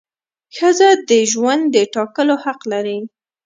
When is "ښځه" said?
0.55-0.89